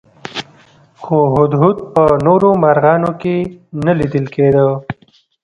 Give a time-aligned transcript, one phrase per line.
[1.01, 3.35] خو هدهد په نورو مرغانو کې
[3.85, 4.67] نه لیدل کېده.